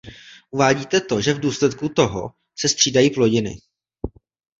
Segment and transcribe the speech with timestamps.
[0.51, 3.57] Uvádíte to, že v důsledku toho se střídají plodiny.